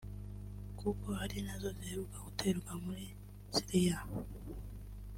[0.79, 3.05] kuko ari nazo ziheruka guterwa muri
[3.55, 3.99] Syria